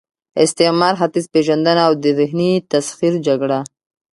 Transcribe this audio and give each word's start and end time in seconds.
استعمار، 0.43 0.93
ختیځ 1.01 1.25
پېژندنه 1.33 1.81
او 1.87 1.93
د 2.03 2.05
ذهني 2.19 2.51
تسخیر 2.71 3.13
جګړه 3.27 3.59